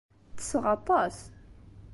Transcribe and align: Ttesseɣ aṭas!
Ttesseɣ 0.31 0.65
aṭas! 0.75 1.17